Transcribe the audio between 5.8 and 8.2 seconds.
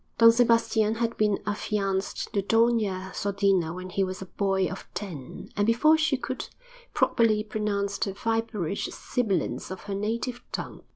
she could properly pronounce the